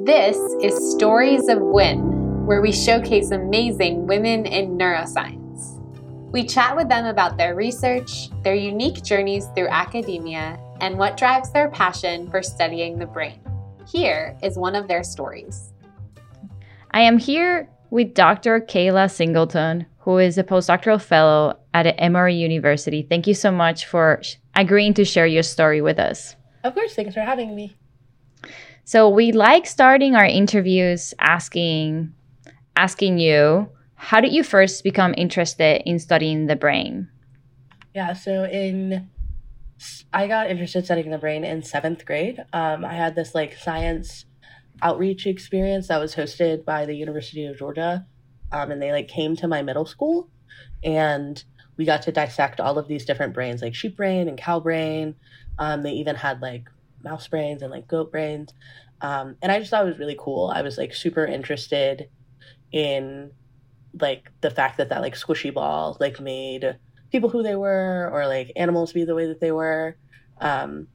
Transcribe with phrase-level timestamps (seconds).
[0.00, 5.80] This is Stories of WIN, where we showcase amazing women in neuroscience.
[6.32, 11.52] We chat with them about their research, their unique journeys through academia, and what drives
[11.52, 13.40] their passion for studying the brain.
[13.88, 15.72] Here is one of their stories.
[16.90, 18.60] I am here with Dr.
[18.60, 23.06] Kayla Singleton, who is a postdoctoral fellow at Emory University.
[23.08, 24.20] Thank you so much for
[24.56, 26.34] agreeing to share your story with us.
[26.64, 27.76] Of course, thanks for having me.
[28.86, 32.12] So we like starting our interviews asking
[32.76, 37.08] asking you, how did you first become interested in studying the brain?
[37.94, 39.08] Yeah, so in
[40.12, 42.44] I got interested studying the brain in seventh grade.
[42.52, 44.26] Um, I had this like science
[44.82, 48.06] outreach experience that was hosted by the University of Georgia,
[48.52, 50.28] um, and they like came to my middle school,
[50.82, 51.42] and
[51.78, 55.14] we got to dissect all of these different brains, like sheep brain and cow brain.
[55.58, 56.68] Um, they even had like
[57.04, 58.52] mouse brains and like goat brains.
[59.00, 60.50] Um, and I just thought it was really cool.
[60.54, 62.08] I was like super interested
[62.72, 63.30] in
[64.00, 66.78] like the fact that that like squishy ball like made
[67.12, 69.96] people who they were or like animals be the way that they were.
[70.40, 70.88] Um,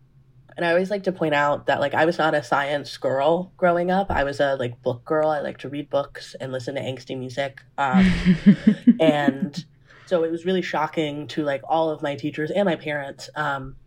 [0.57, 3.53] and I always like to point out that like I was not a science girl
[3.55, 4.11] growing up.
[4.11, 5.29] I was a like book girl.
[5.29, 7.61] I like to read books and listen to angsty music.
[7.77, 8.11] Um,
[8.99, 9.63] and
[10.05, 13.77] so it was really shocking to like all of my teachers and my parents um,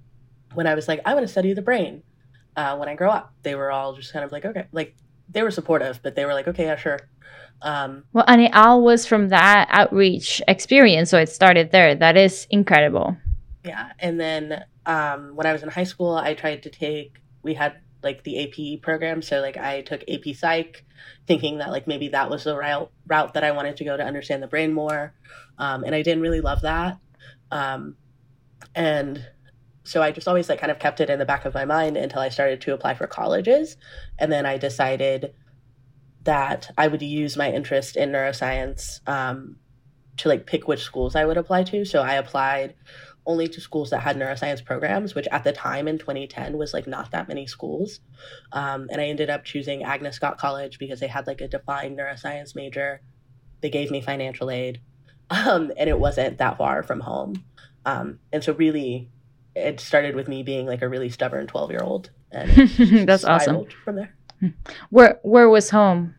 [0.54, 2.02] when I was like, I want to study the brain
[2.56, 3.34] uh, when I grow up.
[3.42, 4.97] They were all just kind of like, okay, like
[5.28, 6.98] they were supportive, but they were like, okay, yeah, sure.
[7.62, 11.11] Um, well, and it all was from that outreach experience.
[11.11, 11.94] So it started there.
[11.94, 13.17] That is incredible.
[13.64, 13.92] Yeah.
[13.98, 17.77] And then um, when I was in high school, I tried to take, we had
[18.03, 19.22] like the AP program.
[19.22, 20.84] So like I took AP Psych,
[21.27, 24.03] thinking that like maybe that was the route route that I wanted to go to
[24.03, 25.14] understand the brain more.
[25.59, 26.98] Um, and I didn't really love that.
[27.53, 27.97] Um,
[28.75, 29.25] and
[29.84, 31.97] so I just always like kind of kept it in the back of my mind
[31.97, 33.77] until I started to apply for colleges.
[34.19, 35.34] And then I decided
[36.25, 39.56] that I would use my interest in neuroscience um,
[40.19, 41.84] to like pick which schools I would apply to.
[41.84, 42.75] So I applied
[43.26, 46.87] only to schools that had neuroscience programs, which at the time in 2010 was like
[46.87, 48.00] not that many schools.
[48.53, 51.99] Um, and I ended up choosing Agnes Scott College because they had like a defined
[51.99, 53.00] neuroscience major.
[53.60, 54.81] They gave me financial aid,
[55.31, 57.44] um, and it wasn't that far from home.
[57.84, 59.09] Um, and so really
[59.54, 62.50] it started with me being like a really stubborn 12 year old and
[63.06, 63.66] that's awesome.
[63.84, 64.14] from there.
[64.90, 66.14] Where where was home?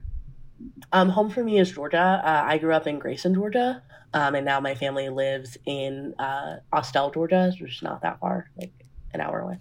[0.92, 2.22] Um home for me is georgia.
[2.24, 3.82] Uh, i grew up in grayson georgia
[4.16, 8.50] um, and now my family lives in uh, austell georgia which is not that far
[8.58, 8.72] like
[9.14, 9.60] an hour away.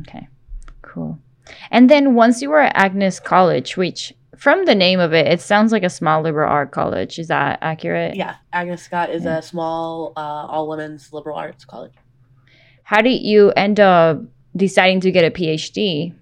[0.00, 0.28] Okay
[0.82, 1.18] cool.
[1.70, 5.40] And then once you were at agnes college which from the name of it it
[5.40, 7.18] sounds like a small liberal art college.
[7.18, 8.16] Is that accurate?
[8.16, 9.38] Yeah agnes scott is yeah.
[9.38, 11.92] a small uh, all women's liberal arts college
[12.92, 14.20] how did you end up
[14.54, 16.14] deciding to get a PhD?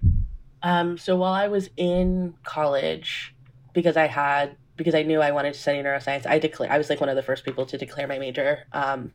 [0.63, 3.35] Um, so while I was in college,
[3.73, 6.89] because I had because I knew I wanted to study neuroscience, I declare I was
[6.89, 9.11] like one of the first people to declare my major, um,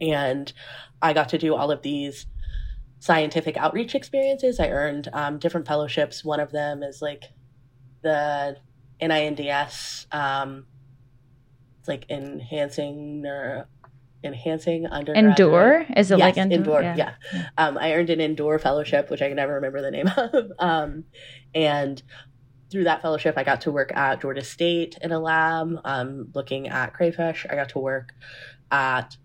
[0.00, 0.52] and
[1.02, 2.26] I got to do all of these
[3.00, 4.60] scientific outreach experiences.
[4.60, 6.24] I earned um, different fellowships.
[6.24, 7.24] One of them is like
[8.02, 8.58] the
[9.02, 10.66] NINDS, um,
[11.88, 13.66] like enhancing neuro
[14.24, 15.38] enhancing undergraduate.
[15.38, 15.86] Endure?
[15.96, 16.82] Is it yes, like Endure?
[16.82, 16.96] Yeah.
[17.32, 17.48] yeah.
[17.58, 20.52] Um, I earned an Endure fellowship, which I can never remember the name of.
[20.58, 21.04] Um,
[21.54, 22.02] and
[22.70, 26.68] through that fellowship, I got to work at Georgia State in a lab, um, looking
[26.68, 27.46] at crayfish.
[27.48, 28.12] I got to work
[28.70, 29.16] at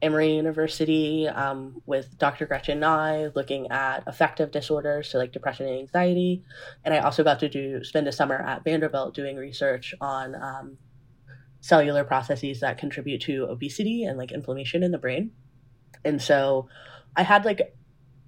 [0.00, 2.46] Emory University um, with Dr.
[2.46, 6.42] Gretchen Neigh, looking at affective disorders, so like depression and anxiety.
[6.84, 10.78] And I also got to do spend a summer at Vanderbilt doing research on um,
[11.60, 15.30] cellular processes that contribute to obesity and like inflammation in the brain.
[16.04, 16.68] And so
[17.16, 17.74] I had like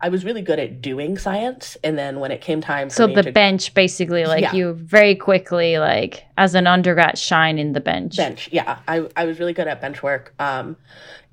[0.03, 3.23] I was really good at doing science and then when it came time So the
[3.23, 4.55] to, bench basically like yeah.
[4.55, 8.17] you very quickly like as an undergrad shine in the bench.
[8.17, 8.49] Bench.
[8.51, 8.79] Yeah.
[8.89, 10.35] I I was really good at bench work.
[10.39, 10.77] Um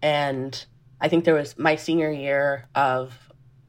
[0.01, 0.65] and
[0.99, 3.13] I think there was my senior year of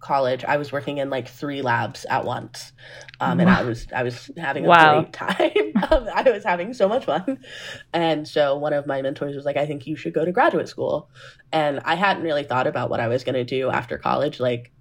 [0.08, 2.72] college, I was working in like three labs at once,
[3.20, 5.02] um, and I was I was having a wow.
[5.02, 5.72] great time.
[5.90, 7.38] Um, I was having so much fun,
[7.92, 10.68] and so one of my mentors was like, "I think you should go to graduate
[10.68, 11.10] school,"
[11.52, 14.40] and I hadn't really thought about what I was going to do after college.
[14.40, 14.72] Like,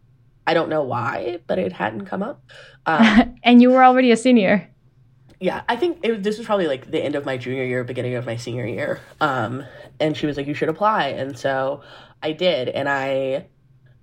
[0.47, 2.41] I don't know why, but it hadn't come up.
[2.85, 4.67] Um, and you were already a senior.
[5.39, 8.15] Yeah, I think it, this was probably like the end of my junior year, beginning
[8.15, 9.01] of my senior year.
[9.21, 9.63] Um,
[9.99, 11.81] and she was like, "You should apply," and so
[12.23, 13.47] I did, and I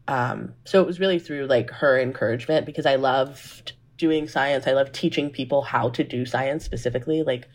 [0.08, 4.66] um, so it was really through like her encouragement because I loved doing science.
[4.66, 7.48] I love teaching people how to do science specifically, like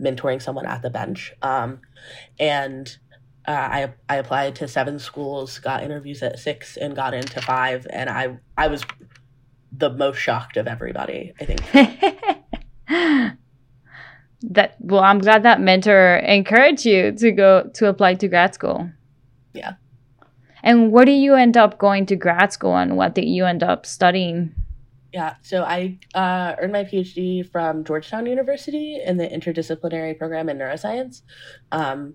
[0.00, 1.32] mentoring someone at the bench.
[1.40, 1.80] Um,
[2.38, 2.96] and
[3.46, 7.86] uh, I I applied to seven schools, got interviews at six, and got into five.
[7.90, 8.84] And I I was
[9.72, 11.32] the most shocked of everybody.
[11.40, 11.62] I think.
[14.50, 18.90] that well i'm glad that mentor encouraged you to go to apply to grad school
[19.54, 19.74] Yeah.
[20.64, 23.62] And where do you end up going to grad school and what did you end
[23.62, 24.52] up studying
[25.12, 30.58] Yeah, so I uh, earned my PhD from Georgetown University in the interdisciplinary program in
[30.58, 31.22] neuroscience,
[31.70, 32.14] um,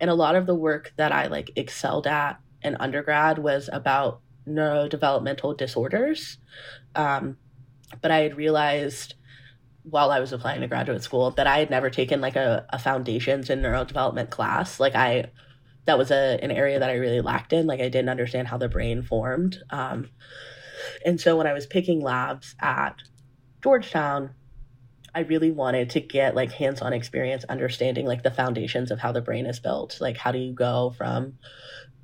[0.00, 4.22] and a lot of the work that I like excelled at in undergrad was about
[4.48, 6.38] neurodevelopmental disorders.
[6.94, 7.36] Um,
[8.00, 9.14] but I had realized
[9.82, 12.78] while I was applying to graduate school that I had never taken like a, a
[12.78, 14.80] foundations in neurodevelopment class.
[14.80, 15.26] Like I,
[15.84, 17.66] that was a an area that I really lacked in.
[17.66, 19.58] Like I didn't understand how the brain formed.
[19.70, 20.10] Um,
[21.04, 22.96] and so when I was picking labs at
[23.62, 24.30] Georgetown,
[25.14, 29.20] I really wanted to get like hands-on experience understanding like the foundations of how the
[29.20, 29.98] brain is built.
[30.00, 31.34] Like how do you go from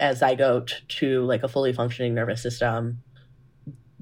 [0.00, 3.02] a zygote to like a fully functioning nervous system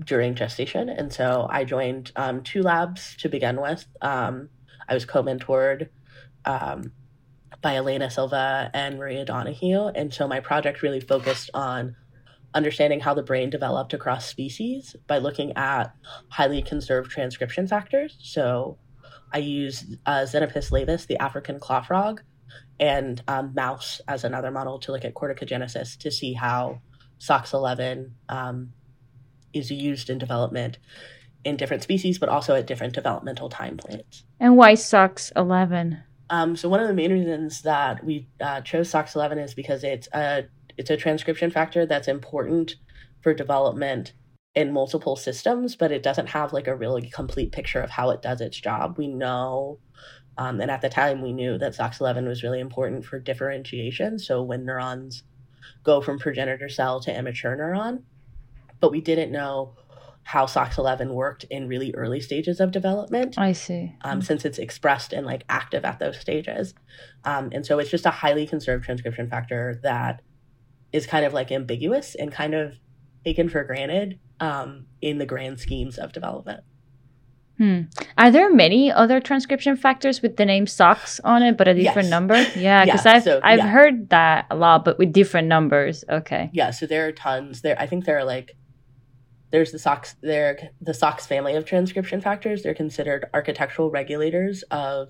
[0.05, 0.89] during gestation.
[0.89, 3.87] And so I joined um, two labs to begin with.
[4.03, 4.51] Um,
[4.89, 5.89] I was co-mentored
[6.45, 6.93] um,
[7.67, 9.89] by Elena Silva and Maria Donoghue.
[9.89, 11.97] And so my project really focused on
[12.55, 15.93] understanding how the brain developed across species by looking at
[16.29, 18.19] highly conserved transcription factors.
[18.21, 18.79] So
[19.33, 22.23] I used uh, Xenopus laevis, the African claw frog,
[22.79, 26.83] and um, mouse as another model to look at corticogenesis to see how
[27.19, 28.75] SOX11 um,
[29.53, 30.79] is used in development
[31.43, 34.23] in different species, but also at different developmental time points.
[34.39, 38.91] and why sox 11 Um, so one of the main reasons that we uh, chose
[38.91, 40.47] SOX11 is because it's a
[40.77, 42.77] it's a transcription factor that's important
[43.23, 44.13] for development
[44.55, 48.23] in multiple systems, but it doesn't have like a really complete picture of how it
[48.23, 48.97] does its job.
[48.99, 49.79] We know,
[50.39, 54.19] um, and at the time we knew that SOX11 was really important for differentiation.
[54.19, 55.23] So when neurons
[55.83, 58.03] go from progenitor cell to immature neuron,
[58.81, 59.75] but we didn't know
[60.27, 65.13] how SOX11 worked in really early stages of development i see um, since it's expressed
[65.13, 66.75] and like active at those stages.
[67.25, 70.23] Um, and so it's just a highly conserved transcription factor that
[70.93, 72.75] is kind of like ambiguous and kind of
[73.25, 76.65] taken for granted um, in the grand schemes of development.
[77.59, 77.83] Hmm.
[78.19, 82.07] Are there many other transcription factors with the name SOX on it, but a different
[82.07, 82.11] Yes.
[82.11, 82.35] number?
[82.57, 83.69] Yeah, because Yeah, I've so, I've yeah.
[83.69, 86.05] heard that a lot, but with different numbers.
[86.11, 86.51] Okay.
[86.53, 87.63] Yeah, so there are tons.
[87.63, 88.57] There, I think there are like
[89.57, 92.63] there's the SOX there the SOX family of transcription factors.
[92.63, 95.09] They're considered architectural regulators of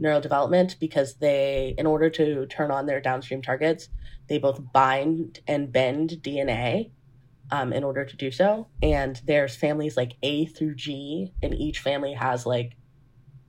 [0.00, 3.90] neurodevelopment because they, in order to turn on their downstream targets,
[4.30, 6.90] they both bind and bend DNA
[7.50, 8.68] um, in order to do so.
[8.82, 12.78] And there's families like A through G, and each family has like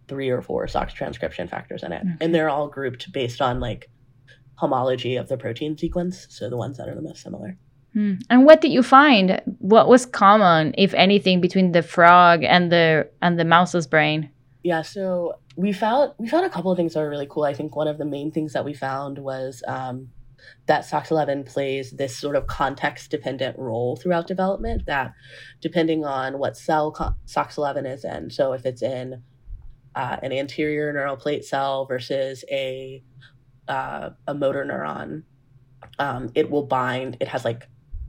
[0.09, 2.17] three or four SOX transcription factors in it, Okay.
[2.19, 3.89] and they're all grouped based on like
[4.55, 7.57] homology of the protein sequence, so the ones that are the most similar.
[7.97, 8.13] Hmm.
[8.29, 9.41] And what did you find?
[9.57, 14.29] What was common, if anything, between the frog and the and the mouse's brain?
[14.61, 17.45] Yeah, so we found we found a couple of things that were really cool.
[17.45, 20.09] I think one of the main things that we found was um,
[20.67, 24.85] that SOX11 plays this sort of context dependent role throughout development.
[24.85, 25.15] That
[25.59, 29.23] depending on what cell co- SOX11 is in, so if it's in
[29.95, 33.01] uh, an anterior neural plate cell versus a
[33.67, 35.23] uh, a motor neuron,
[35.97, 37.17] um, it will bind.
[37.19, 37.67] It has like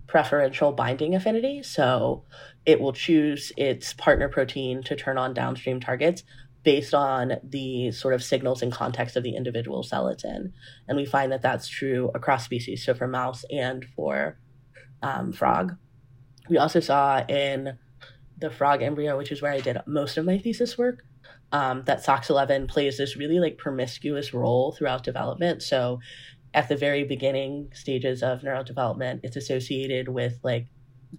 [0.08, 2.24] preferential binding affinity, so
[2.66, 6.24] it will choose its partner protein to turn on downstream targets
[6.64, 10.52] based on the sort of signals and context of the individual cell it's in.
[10.88, 14.38] And we find that that's true across species, so for mouse and for
[15.02, 15.76] um, frog.
[16.48, 17.78] We also saw in
[18.38, 21.04] the frog embryo, which is where I did most of my thesis work,
[21.52, 25.62] um, that SOX11 plays this really like promiscuous role throughout development.
[25.62, 26.00] So
[26.54, 30.66] at the very beginning stages of neurodevelopment, it's associated with like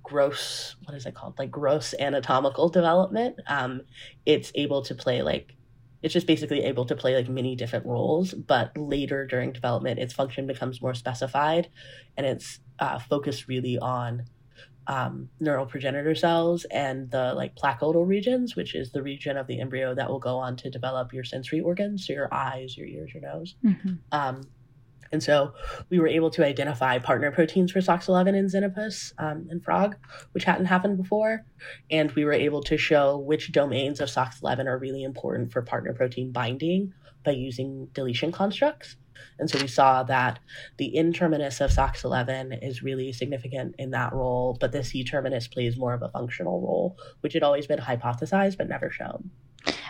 [0.04, 1.38] gross what is it called?
[1.40, 3.40] Like gross anatomical development.
[3.48, 3.82] Um
[4.26, 5.56] it's able to play like
[6.02, 10.14] it's just basically able to play like many different roles but later during development its
[10.14, 11.70] function becomes more specified
[12.18, 14.24] and it's uh, focused really on
[14.88, 19.60] um, neural progenitor cells and the like placodal regions which is the region of the
[19.60, 23.12] embryo that will go on to develop your sensory organs so your eyes your ears
[23.14, 23.56] your nose.
[23.64, 24.00] Mhm.
[24.12, 24.42] um,
[25.12, 25.54] and so
[25.90, 29.96] we were able to identify partner proteins for SOX11 in Xenopus um, and frog,
[30.34, 31.46] which hadn't happened before.
[31.90, 35.94] And we were able to show which domains of SOX11 are really important for partner
[35.94, 38.96] protein binding by using deletion constructs.
[39.38, 40.40] And so we saw that
[40.78, 45.48] the N terminus of SOX11 is really significant in that role, but the C terminus
[45.48, 49.30] plays more of a functional role, which had always been hypothesized but never shown.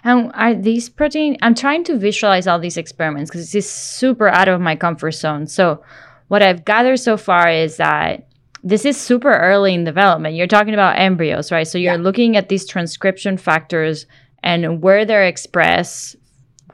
[0.03, 1.38] And are these protein?
[1.41, 5.11] I'm trying to visualize all these experiments because this is super out of my comfort
[5.11, 5.47] zone.
[5.47, 5.83] So,
[6.27, 8.27] what I've gathered so far is that
[8.63, 10.35] this is super early in development.
[10.35, 11.67] You're talking about embryos, right?
[11.67, 12.01] So you're Yeah.
[12.01, 14.05] looking at these transcription factors
[14.43, 16.15] and where they're expressed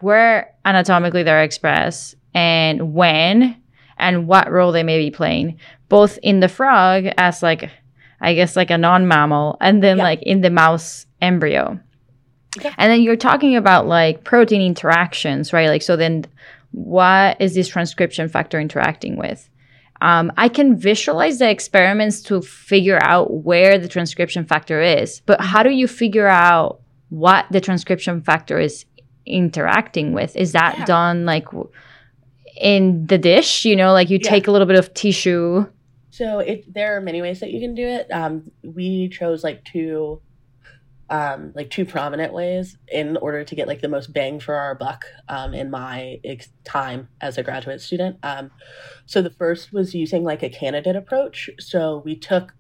[0.02, 3.56] where anatomically they're expressed and when
[3.98, 5.58] and what role they may be playing,
[5.90, 7.70] both in the frog as like,
[8.20, 10.04] I guess, like a non mammal, and then Yeah.
[10.04, 11.80] like in the mouse embryo.
[12.78, 15.70] And then you're talking about like protein interactions, right?
[15.70, 16.26] Like, so then
[16.72, 19.50] what is this transcription factor interacting with?
[20.02, 25.40] Um, I can visualize the experiments to figure out where the transcription factor is, but
[25.40, 28.86] how do you figure out what the transcription factor is
[29.26, 30.36] interacting with?
[30.36, 30.86] Is that Yeah.
[30.86, 31.48] done like
[32.60, 33.66] in the dish?
[33.66, 34.30] You know, like you Yeah.
[34.30, 35.66] take a little bit of tissue.
[36.10, 38.08] So it there are many ways that you can do it.
[38.12, 40.22] Um, we chose like two,
[41.10, 44.76] um, like two prominent ways in order to get like the most bang for our
[44.76, 45.06] buck.
[45.30, 48.18] Um, in my ex- time as a graduate student.
[48.24, 48.52] Um,
[49.06, 51.50] so the first was using like a candidate approach.
[51.60, 52.54] So we took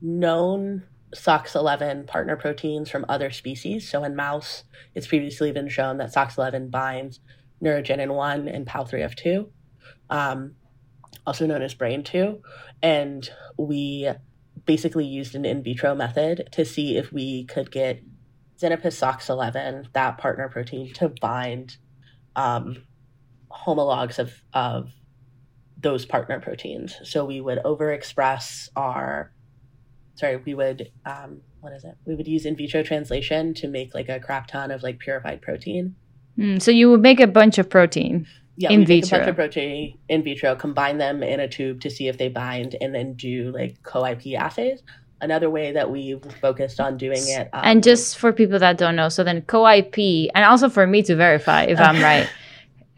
[0.00, 0.82] known
[1.14, 3.88] SOX11 partner proteins from other species.
[3.88, 7.20] So in mouse, it's previously been shown that SOX11 binds
[7.62, 9.48] neurogenin 1 and POU3F2,
[10.10, 10.56] um,
[11.26, 12.42] also known as brain 2
[12.82, 14.10] and we
[14.66, 18.02] basically used an in vitro method to see if we could get
[18.58, 21.76] Xenopus sox11, that partner protein, to bind
[22.36, 22.82] um,
[23.50, 24.90] homologs of, of
[25.78, 26.96] those partner proteins.
[27.02, 29.32] So we would overexpress our,
[30.14, 31.96] sorry, we would, um, what is it?
[32.04, 35.42] We would use in vitro translation to make like a crap ton of like purified
[35.42, 35.96] protein.
[36.38, 38.26] Mm, so you would make a bunch of protein.
[38.56, 39.18] Yeah, In we make a vitro.
[39.18, 42.76] bunch of protein in vitro, combine them in a tube to see if they bind,
[42.80, 44.80] and then do like co-IP assays.
[45.20, 48.94] Another way that we've focused on doing it, um, And just for people that don't
[48.94, 52.28] know, so then co-IP, and also for me to verify if I'm right,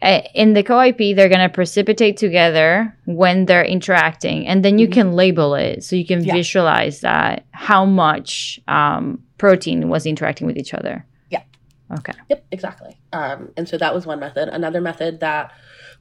[0.01, 4.91] uh, in the co-IP, they're gonna precipitate together when they're interacting, and then you Mhm.
[4.93, 6.33] can label it, so you can Yeah.
[6.33, 11.03] visualize that how much um, protein was interacting with each other.
[11.99, 12.13] Okay.
[12.29, 12.99] Yep, exactly.
[13.13, 14.49] Um, and so that was one method.
[14.49, 15.53] Another method that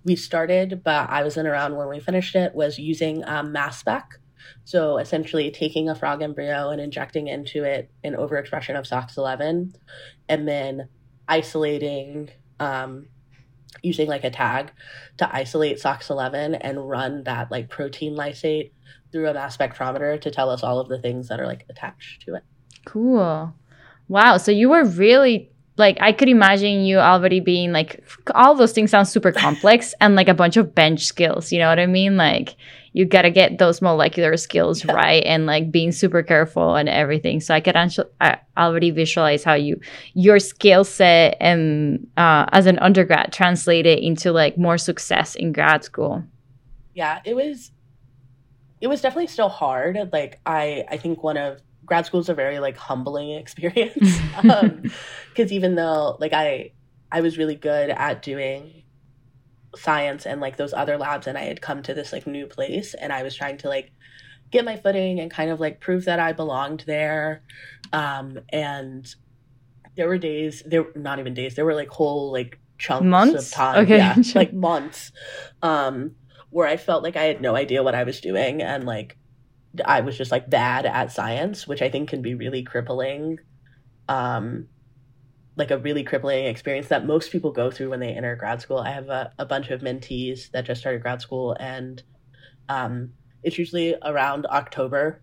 [0.05, 4.19] we started, but I wasn't around when we finished it, was using um, mass spec.
[4.65, 9.75] So essentially taking a frog embryo and injecting into it an overexpression of SOX11
[10.29, 10.89] and then
[11.29, 13.07] isolating, um,
[13.83, 14.73] using like a tag
[15.19, 18.73] to isolate SOX11 and run that like protein lysate
[19.13, 22.23] through a mass spectrometer to tell us all of the things that are like attached
[22.23, 22.43] to it.
[22.85, 23.55] Cool.
[24.09, 24.37] Wow.
[24.37, 28.03] So you were really like I could imagine you already being like
[28.35, 31.53] all those things sound super complex and like a bunch of bench skills.
[31.53, 32.17] You know what I mean?
[32.17, 32.57] Like
[32.93, 34.93] you got to get those molecular skills Yeah.
[34.95, 37.41] right and like being super careful and everything.
[37.41, 39.79] So I could actually I already visualize how you
[40.15, 45.85] your skill set and uh, as an undergrad translated into like more success in grad
[45.85, 46.25] school.
[46.95, 47.71] yeah it was
[48.81, 52.35] it was definitely still hard like i i think one of grad school is a
[52.35, 54.19] very like humbling experience
[54.51, 54.83] um
[55.31, 56.71] because even though like i
[57.11, 58.83] i was really good at doing
[59.77, 62.95] science and like those other labs and i had come to this like new place
[62.95, 63.93] and i was trying to like
[64.51, 67.43] get my footing and kind of like prove that i belonged there
[67.93, 69.15] um and
[69.97, 73.47] there were days there not even days there were like whole like chunks Months?
[73.47, 73.97] of time Okay.
[73.99, 75.13] yeah like months
[75.63, 76.13] um
[76.51, 79.17] where i felt like i had no idea what i was doing and like
[79.85, 83.39] i was just like bad at science which i think can be really crippling
[84.09, 84.67] um
[85.57, 88.79] like a really crippling experience that most people go through when they enter grad school
[88.79, 92.03] i have a, a bunch of mentees that just started grad school and
[92.69, 93.11] um
[93.43, 95.23] it's usually around october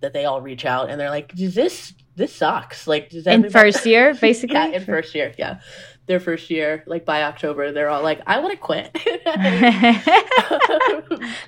[0.00, 3.34] that they all reach out and they're like does this this sucks like does that
[3.34, 4.54] In first year, basically.
[4.54, 5.60] yeah, in first year, yeah.
[6.06, 8.92] Their first year, like by October, they're all like, I want to quit.
[9.24, 10.02] that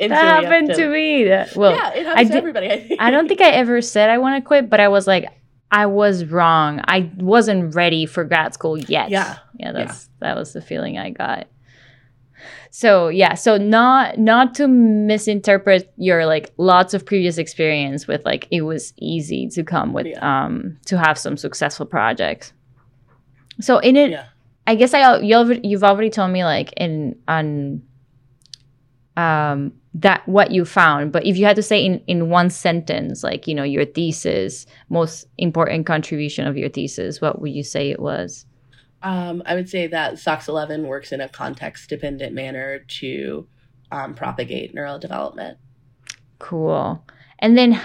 [0.00, 1.24] happened to me.
[1.24, 3.00] That- Well, yeah, it happens I to everybody, I think.
[3.00, 5.26] I don't think I ever said I want to quit, but I was like,
[5.70, 6.80] I was wrong.
[6.84, 9.10] I wasn't ready for grad school yet.
[9.10, 9.38] Yeah.
[9.58, 11.48] Yeah, that's that was the feeling I got.
[12.70, 18.46] So yeah, so not not to misinterpret your like lots of previous experience with like
[18.50, 20.44] it was easy to come with Yeah.
[20.44, 22.52] um to have some successful projects.
[23.60, 24.26] So in it, Yeah.
[24.66, 27.82] I guess I you already, you've already told me like in on
[29.16, 33.22] um that what you found but if you had to say in in one sentence
[33.24, 37.90] like you know your thesis most important contribution of your thesis what would you say
[37.90, 38.44] it was
[39.02, 43.46] Um, I would say that SOX11 works in a context dependent manner to
[43.92, 45.58] um, propagate neural development.
[46.38, 47.02] cool
[47.38, 47.80] and then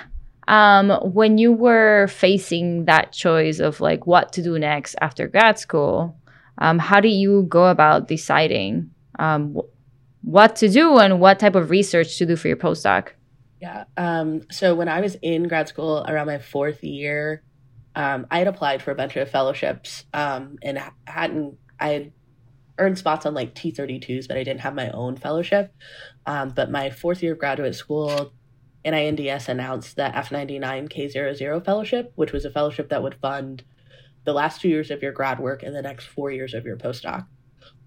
[0.47, 5.57] um when you were facing that choice of like what to do next after grad
[5.59, 6.17] school
[6.57, 8.89] um how do you go about deciding
[9.19, 13.09] um wh- what to do and what type of research to do for your postdoc
[13.61, 13.85] Yeah.
[13.95, 17.43] Um, so when I was in grad school around my fourth year,
[17.95, 22.11] um, I had applied for a bunch of fellowships um, and ha- hadn't, I had
[22.79, 25.73] earned spots on like T32s, but I didn't have my own fellowship.
[26.25, 28.33] Um, but my fourth year of graduate school,
[28.83, 33.63] NINDS announced the F99K00 fellowship, which was a fellowship that would fund
[34.23, 36.77] the last two years of your grad work and the next four years of your
[36.77, 37.25] postdoc.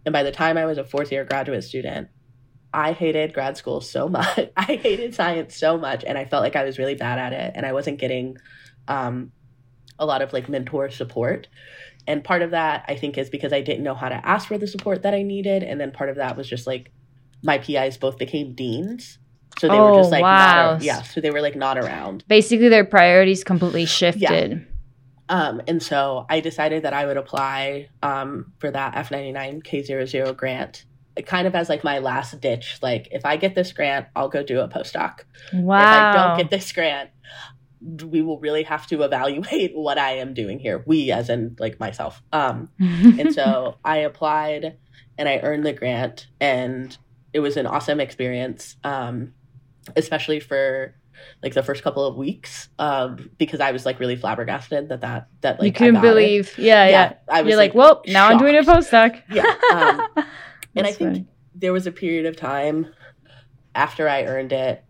[0.04, 2.08] And by the time I was a fourth year graduate student,
[2.72, 4.50] I hated grad school so much.
[4.56, 7.52] I hated science so much, and I felt like I was really bad at it,
[7.54, 8.36] and I wasn't getting
[8.88, 9.30] um,
[9.98, 11.46] a lot of like mentor support.
[12.06, 14.58] And part of that, I think, is because I didn't know how to ask for
[14.58, 16.90] the support that I needed, and then part of that was just like
[17.42, 19.18] my PIs both became deans,
[19.58, 20.72] so they Oh, were just like wow.
[20.72, 22.24] not, yeah, so they were like not around.
[22.26, 24.66] Basically, their priorities completely shifted.
[25.28, 30.84] Um, and so I decided that I would apply um, for that F99K00 grant,
[31.26, 32.78] kind of as like my last ditch.
[32.82, 35.20] Like, if I get this grant, I'll go do a postdoc.
[35.52, 35.80] Wow.
[35.80, 37.10] If I don't get this grant,
[38.04, 40.82] we will really have to evaluate what I am doing here.
[40.86, 42.22] We, as in like myself.
[42.32, 44.76] Um, and so I applied
[45.16, 46.96] and I earned the grant, and
[47.32, 49.32] it was an awesome experience, um,
[49.94, 50.96] especially for
[51.42, 55.28] like the first couple of weeks um, because I was like really flabbergasted that that
[55.40, 56.56] that like you couldn't believe.
[56.58, 57.12] Yeah, yeah.
[57.30, 59.22] I was You're like, well, now I'm doing a postdoc.
[59.30, 60.24] Yeah, um,
[60.76, 61.26] and I think funny.
[61.54, 62.86] there was a period of time
[63.74, 64.84] after I earned it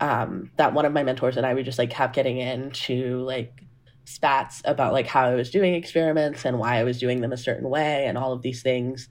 [0.00, 3.64] um, that one of my mentors and I we just like kept getting into like
[4.04, 7.36] spats about like how I was doing experiments and why I was doing them a
[7.36, 9.08] certain way and all of these things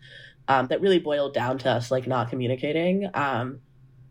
[0.48, 3.10] um, that really boiled down to us like not communicating.
[3.14, 3.60] Um,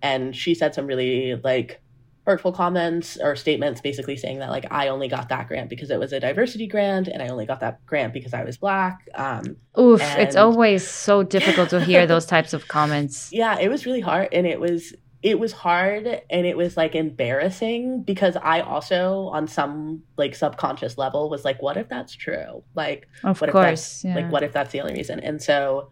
[0.00, 1.82] and she said some really like
[2.28, 5.98] hurtful comments or statements basically saying that like I only got that grant because it
[5.98, 9.08] was a diversity grant and I only got that grant because I was black.
[9.14, 13.30] Um, Oof, it's always so difficult to hear those types of comments.
[13.32, 16.94] yeah it was really hard and it was it was hard and it was like
[16.94, 22.62] embarrassing because i also on some like subconscious level was like what if that's true
[22.74, 23.64] like Of what if course.
[23.64, 24.14] that's yeah.
[24.14, 25.90] like what if that's the only reason and so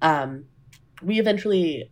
[0.00, 0.44] um
[1.02, 1.90] we eventually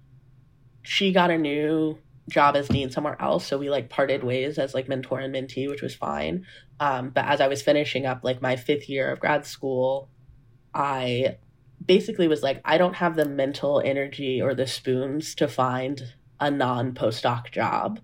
[0.83, 4.75] she got a new job as dean somewhere else so we like parted ways as
[4.75, 6.45] like mentor and mentee which was fine
[6.81, 10.11] um but as i was finishing up like my fifth year of grad school
[10.75, 11.37] i
[11.85, 16.03] basically was like i don't have the mental energy or the spoons to find
[16.41, 18.01] a non postdoc job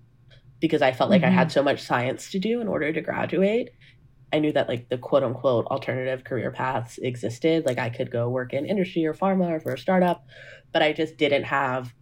[0.61, 1.33] because i felt like i Mhm.
[1.33, 3.69] had so much science to do in order to graduate
[4.33, 7.65] I knew that like the quote unquote alternative career paths existed.
[7.65, 10.25] Like I could go work in industry or pharma or for a startup,
[10.71, 11.93] but I just didn't have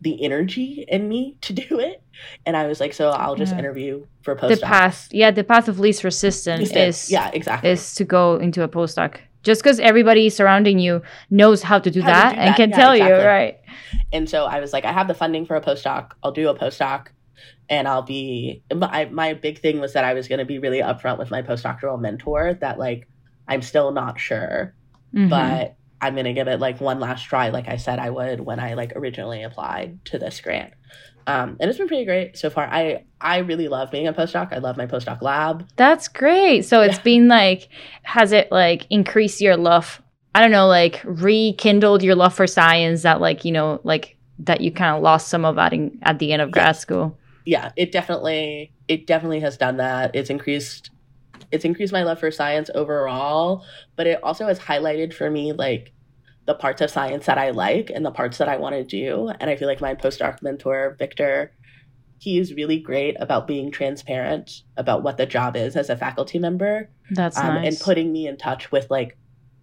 [0.00, 2.02] the energy in me to do it.
[2.46, 3.58] And I was like, so I'll just Yeah.
[3.60, 4.62] interview for the postdoc.
[4.62, 7.70] path, yeah, the path of least resistance is yeah, exactly.
[7.70, 9.16] is to go into a postdoc.
[9.44, 12.76] Just because everybody surrounding you knows how to do, How to that, and can yeah,
[12.76, 13.58] tell you, right?
[14.12, 16.10] And so I was like, I have the funding for a postdoc.
[16.22, 17.06] I'll do a postdoc.
[17.70, 20.80] And I'll be my my big thing was that I was going to be really
[20.80, 23.06] upfront with my postdoctoral mentor that like
[23.46, 24.74] I'm still not sure
[25.14, 25.28] Mhm.
[25.30, 28.60] but I'm gonna give it like one last try, like I said I would when
[28.60, 30.72] I like originally applied to this grant.
[31.26, 32.66] Um, and it's been pretty great so far.
[32.70, 34.52] I I really love being a postdoc.
[34.52, 35.68] I love my postdoc lab.
[35.76, 36.62] That's great.
[36.64, 37.02] So it's Yeah.
[37.02, 37.68] been like,
[38.02, 40.00] has it like increased your love?
[40.34, 44.60] I don't know, like rekindled your love for science that like, you know, like that
[44.60, 47.18] you kind of lost some of that in, at the end of grad school.
[47.44, 50.14] Yeah, it definitely it definitely has done that.
[50.14, 50.90] It's increased
[51.50, 53.64] it's increased my love for science overall,
[53.96, 55.92] but it also has highlighted for me like
[56.46, 59.28] the parts of science that I like and the parts that I want to do.
[59.40, 61.52] And I feel like my postdoc mentor, Victor,
[62.18, 66.38] he is really great about being transparent about what the job is as a faculty
[66.38, 66.90] member.
[67.10, 67.66] That's um, nice.
[67.66, 69.16] and putting me in touch with like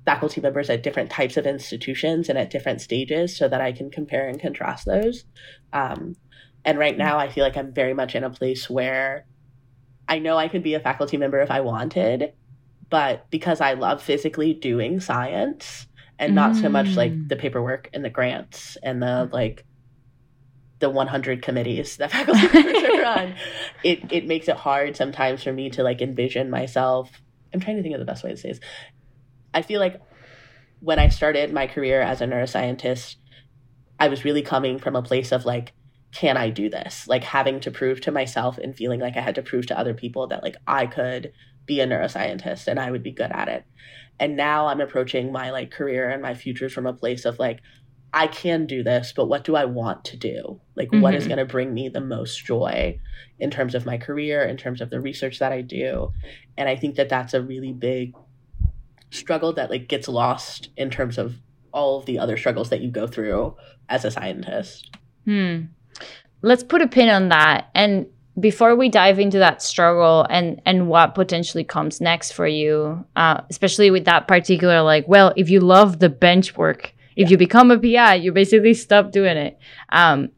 [0.05, 3.89] faculty members at different types of institutions and at different stages so that I can
[3.89, 5.25] compare and contrast those.
[5.73, 6.15] Um,
[6.63, 9.25] and right now, I feel like I'm very much in a place where
[10.07, 12.33] I know I could be a faculty member if I wanted,
[12.89, 15.87] but because I love physically doing science
[16.19, 17.29] and not so much like Mm.
[17.29, 19.65] the paperwork and the grants and the like
[20.79, 23.35] the 100 committees that faculty members are on,
[23.83, 27.11] it, it makes it hard sometimes for me to like envision myself.
[27.53, 28.59] I'm trying to think of the best way to say this.
[29.53, 30.01] I feel like
[30.81, 33.15] when I started my career as a neuroscientist,
[33.99, 35.73] I was really coming from a place of like,
[36.15, 37.07] can I do this?
[37.07, 39.93] Like having to prove to myself and feeling like I had to prove to other
[39.93, 41.33] people that like I could
[41.65, 43.65] be a neuroscientist and I would be good at it.
[44.17, 47.59] And now I'm approaching my like career and my futures from a place of like,
[48.13, 50.61] I can do this, but what do I want to do?
[50.77, 51.27] Like, what is Mhm.
[51.27, 52.97] going to bring me the most joy
[53.39, 56.13] in terms of my career, in terms of the research that I do?
[56.57, 58.13] And I think that that's a really big
[59.11, 61.35] struggle that like gets lost in terms of
[61.73, 63.57] all of the other struggles that you go through
[63.89, 64.95] as a scientist.
[65.25, 65.63] Hmm.
[66.45, 67.69] Let's put a pin on that.
[67.73, 68.05] And
[68.39, 73.41] before we dive into that struggle and and what potentially comes next for you, uh,
[73.49, 77.71] especially with that particular like, well, if you love the bench work If you become
[77.71, 79.57] a PI, you basically stop doing it.
[79.89, 80.29] Um,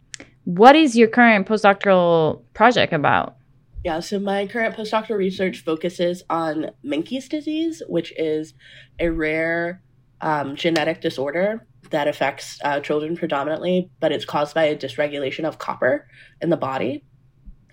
[0.45, 3.35] what is your current postdoctoral project about?
[3.83, 8.53] Yeah, so my current postdoctoral research focuses on Menkes disease, which is
[8.99, 9.81] a rare
[10.21, 15.59] um, genetic disorder that affects uh, children predominantly, but it's caused by a dysregulation of
[15.59, 16.07] copper
[16.41, 17.03] in the body.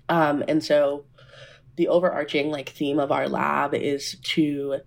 [0.09, 1.05] Um, and so
[1.77, 4.77] the overarching like theme of our lab is to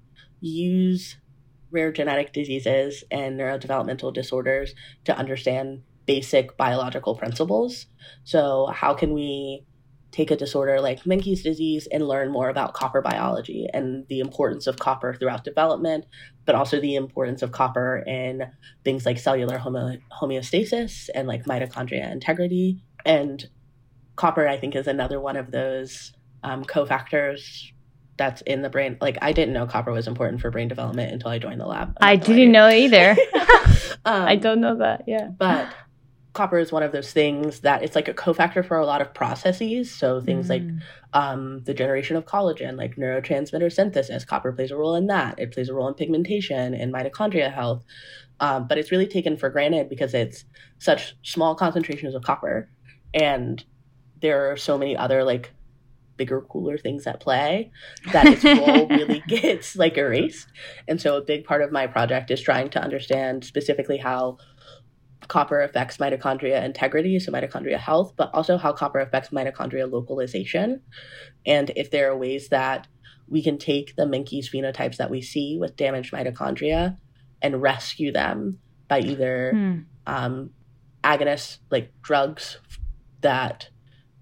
[0.40, 1.16] use
[1.70, 7.86] rare genetic diseases and neurodevelopmental disorders to understand basic biological principles.
[8.24, 9.66] So how can we
[10.10, 14.66] take a disorder like Menkes disease and learn more about copper biology and the importance
[14.66, 16.06] of copper throughout development,
[16.44, 18.50] but also the importance of copper in
[18.84, 22.82] things like cellular homo- homeostasis and like mitochondria integrity.
[23.04, 23.46] And
[24.16, 27.72] copper, I think, is another one of those um, cofactors
[28.16, 28.96] that's in the brain.
[29.00, 31.96] Like I didn't know copper was important for brain development until I joined the lab.
[32.00, 33.10] I didn't know either.
[33.34, 35.04] um, I don't know that.
[35.06, 35.72] Yeah, but
[36.38, 39.12] copper is one of those things that it's like a cofactor for a lot of
[39.12, 39.92] processes.
[39.92, 40.50] So things mm.
[40.50, 40.62] like
[41.12, 45.36] um, the generation of collagen, like neurotransmitter synthesis, copper plays a role in that.
[45.40, 47.84] It plays a role in pigmentation and mitochondria health.
[48.38, 50.44] Um, but it's really taken for granted because it's
[50.78, 52.70] such small concentrations of copper,
[53.12, 53.64] and
[54.20, 55.52] there are so many other like
[56.16, 57.72] bigger, cooler things at play
[58.12, 60.46] that its role really gets like erased.
[60.86, 64.38] And so a big part of my project is trying to understand specifically how
[65.28, 70.80] copper affects mitochondria integrity, so mitochondria health, but also how copper affects mitochondria localization.
[71.46, 72.88] And if there are ways that
[73.28, 76.96] we can take the Menkes phenotypes that we see with damaged mitochondria
[77.42, 79.78] and rescue them by either hmm.
[80.06, 80.50] um,
[81.04, 82.58] agonists like drugs
[83.20, 83.68] that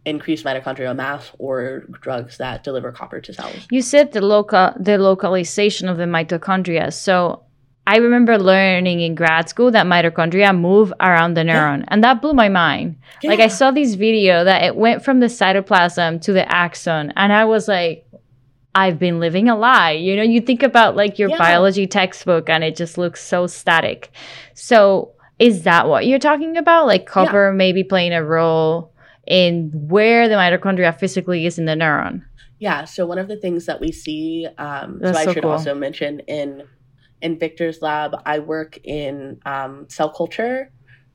[0.04, 3.66] increase mitochondrial mass or drugs that deliver copper to cells.
[3.70, 6.92] You said the local the localization of the mitochondria.
[6.92, 7.45] So
[7.86, 11.84] I remember learning in grad school that mitochondria move around the neuron, yeah.
[11.88, 12.96] and that blew my mind.
[13.22, 13.30] Yeah.
[13.30, 17.32] Like I saw this video that it went from the cytoplasm to the axon, and
[17.32, 18.04] I was like,
[18.74, 19.92] I've been living a lie.
[19.92, 21.38] You know, you think about like your yeah.
[21.38, 24.10] biology textbook, and it just looks so static.
[24.54, 26.86] So, is that what you're talking about?
[26.86, 28.92] Like copper maybe playing a role
[29.26, 32.24] in where the mitochondria physically is in the neuron?
[32.58, 32.84] Yeah.
[32.84, 35.52] So one of the things that we see, um, so I so should cool.
[35.52, 36.62] also mention in
[37.22, 40.70] in Victor's lab, I work in um, cell culture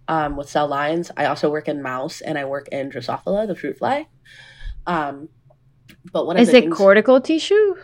[0.08, 1.12] um, with cell lines.
[1.16, 4.08] I also work in mouse and I work in Drosophila, the fruit fly.
[4.88, 5.30] Um,
[6.12, 7.76] but one is it things, cortical tissue,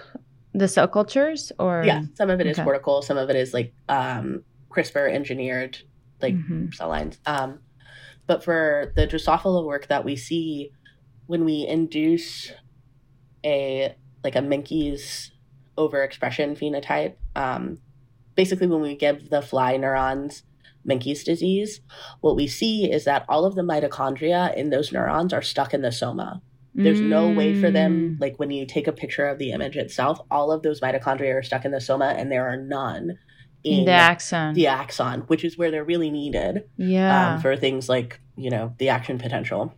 [0.53, 2.63] the cell cultures, or yeah, some of it is okay.
[2.63, 5.77] cortical, some of it is like um, CRISPR engineered
[6.21, 6.71] like mm-hmm.
[6.71, 7.19] cell lines.
[7.25, 7.60] Um,
[8.25, 10.71] but for the Drosophila work that we see,
[11.27, 12.51] when we induce
[13.45, 15.30] a like a Menkes
[15.77, 17.77] overexpression phenotype, um,
[18.38, 20.43] basically when we give the fly neurons
[20.88, 21.82] Menkes disease,
[22.21, 25.82] what we see is that all of the mitochondria in those neurons are stuck in
[25.82, 26.41] the soma.
[26.73, 27.08] There's mm.
[27.08, 28.21] no way for them, mm.
[28.21, 31.43] like when you take a picture of the image itself, all of those mitochondria are
[31.43, 33.17] stuck in the soma and there are none
[33.63, 34.54] in the axon.
[34.54, 36.69] The axon, which is where they're really needed.
[36.78, 37.34] Yeah.
[37.34, 39.73] Um, for things like, you know, the action potential.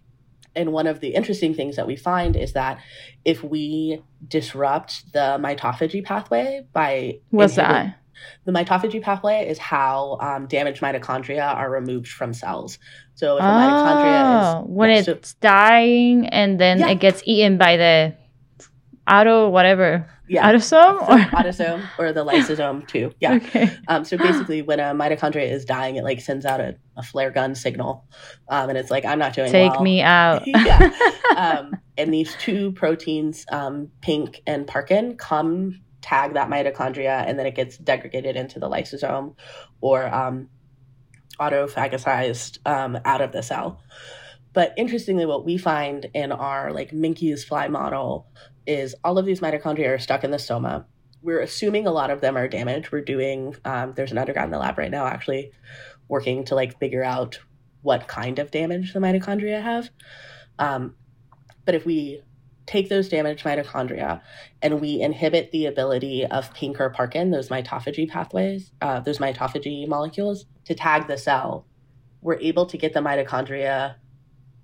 [0.55, 2.79] And one of the interesting things that we find is that
[3.23, 7.95] if we disrupt the mitophagy pathway by what's that?
[8.45, 12.79] The mitophagy pathway is how um, damaged mitochondria are removed from cells.
[13.15, 16.89] So if oh, a mitochondria is when yeah, it's so, dying and then yeah.
[16.89, 18.15] it gets eaten by the
[19.09, 20.49] auto whatever yeah.
[20.49, 23.13] autosome or autosome or the lysosome too.
[23.19, 23.35] Yeah.
[23.35, 23.69] Okay.
[23.87, 27.31] Um, so basically, when a mitochondria is dying, it like sends out a, a flare
[27.31, 28.05] gun signal,
[28.47, 29.51] um, and it's like, "I'm not doing it.
[29.51, 29.83] Take well.
[29.83, 30.91] me out." yeah.
[31.37, 37.45] Um, and these two proteins, um, pink and parkin, come tag that mitochondria and then
[37.45, 39.35] it gets degraded into the lysosome
[39.81, 40.49] or um,
[41.39, 43.81] autophagocized um, out of the cell.
[44.53, 48.27] But interestingly, what we find in our like Menkes fly model
[48.65, 50.85] is all of these mitochondria are stuck in the soma.
[51.21, 52.91] We're assuming a lot of them are damaged.
[52.91, 55.51] We're doing um, there's an undergrad in the lab right now actually
[56.07, 57.39] working to like figure out
[57.81, 59.89] what kind of damage the mitochondria have.
[60.57, 60.95] Um,
[61.65, 62.21] but if we
[62.69, 64.21] take those damaged mitochondria
[64.61, 69.87] and we inhibit the ability of pink or parkin, those mitophagy pathways, uh, those mitophagy
[69.87, 71.65] molecules, to tag the cell,
[72.21, 73.95] we're able to get the mitochondria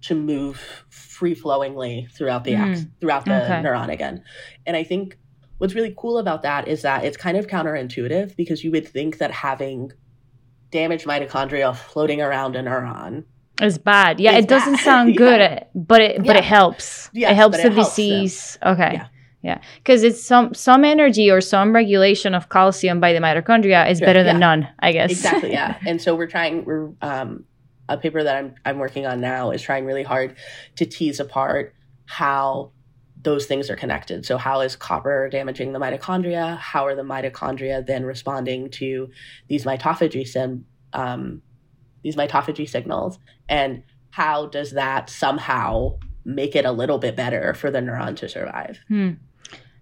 [0.02, 2.60] to move free flowingly throughout the mm.
[2.60, 3.64] ax- throughout the okay.
[3.64, 4.24] neuron again.
[4.68, 5.18] And I think
[5.58, 9.18] what's really cool about that is that it's kind of counterintuitive because you would think
[9.18, 9.92] that having
[10.70, 13.24] damaged mitochondria floating around a neuron
[13.62, 14.20] it's bad.
[14.20, 14.84] Yeah, it's it doesn't bad.
[14.84, 15.64] sound good, yeah.
[15.74, 16.38] but it but yeah.
[16.38, 17.10] it helps.
[17.14, 18.58] Yes, it helps the helps disease.
[18.62, 18.74] Them.
[18.74, 18.94] Okay.
[18.94, 19.08] Yeah.
[19.42, 19.62] yeah.
[19.78, 24.06] Because it's some some energy or some regulation of calcium by the mitochondria is Yeah,
[24.06, 24.40] better than yeah.
[24.48, 25.12] none, I guess.
[25.12, 27.46] exactly yeah and so we're trying we're um
[27.88, 30.36] a paper that i'm i'm working on now is trying really hard
[30.76, 31.76] to tease apart
[32.08, 32.72] how
[33.22, 37.86] those things are connected so how is copper damaging the mitochondria how are the mitochondria
[37.86, 39.08] then responding to
[39.50, 41.42] these mitophagy sim um
[42.06, 43.18] these mitophagy signals
[43.50, 48.30] and how does that somehow make it a little bit better for the neuron to
[48.30, 49.12] survive Hmm.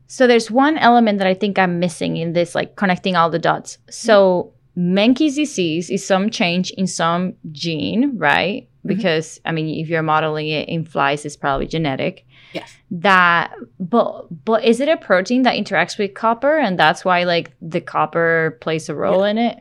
[0.07, 3.39] So there's one element that I think I'm missing in this, like connecting all the
[3.39, 3.77] dots.
[3.89, 8.67] So Menkes disease is some change in some gene, right?
[8.85, 8.87] Mhm.
[8.91, 12.25] Because I mean, if you're modeling it in flies, it's probably genetic.
[12.53, 14.11] yes That, but
[14.45, 18.57] but is it a protein that interacts with copper, and that's why like the copper
[18.61, 19.57] plays a role in it?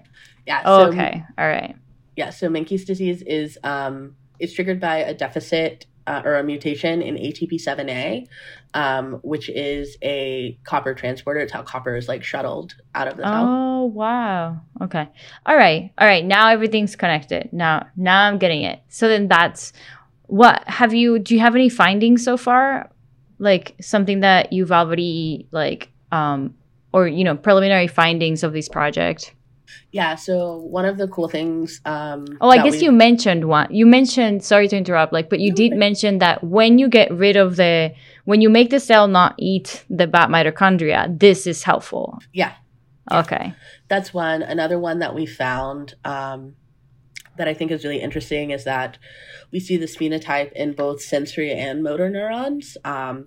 [0.46, 1.74] yeah Oh, so- okay, all right.
[2.16, 7.00] Yeah, so Menkes disease is um, it's triggered by a deficit uh, or a mutation
[7.02, 8.26] in ATP7A,
[8.74, 11.40] um, which is a copper transporter.
[11.40, 13.46] It's how copper is like shuttled out of the cell.
[13.48, 14.60] Oh wow.
[14.80, 15.08] Okay.
[15.46, 15.92] All right.
[15.98, 16.24] All right.
[16.24, 17.50] Now everything's connected.
[17.52, 18.80] Now now I'm getting it.
[18.88, 19.72] So then that's
[20.26, 22.90] what have you do you have any findings so far?
[23.38, 26.54] Like something that you've already like um
[26.92, 29.34] or you know preliminary findings of this project?
[29.90, 31.80] Yeah, so one of the cool things.
[31.84, 33.68] Um, Oh, I guess we've- you mentioned one.
[33.70, 35.78] You mentioned sorry to interrupt like but you No, did okay.
[35.78, 37.92] mention that when you get rid of the
[38.24, 42.18] when you make the cell not eat the bat mitochondria, this is helpful.
[42.32, 42.52] Yeah.
[43.10, 43.18] Yeah.
[43.20, 43.54] Okay.
[43.88, 44.42] That's one.
[44.42, 46.54] Another one that we found um,
[47.36, 48.96] that I think is really interesting is that
[49.50, 52.76] we see this phenotype in both sensory and motor neurons.
[52.84, 53.26] Um,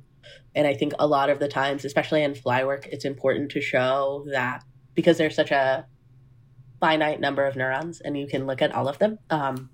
[0.56, 3.62] and I think a lot of the times, especially in fly work, it's important to
[3.62, 5.86] show that because there's such a
[6.86, 9.70] finite number of neurons and you can look at all of them um,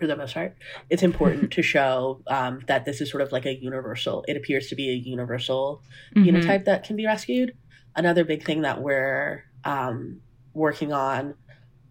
[0.00, 0.56] for the most part,
[0.90, 4.66] it's important to show um, that this is sort of like a universal, it appears
[4.68, 5.82] to be a universal
[6.16, 6.24] Mhm.
[6.26, 7.52] phenotype that can be rescued.
[7.94, 10.22] Another big thing that we're um,
[10.54, 11.34] working on,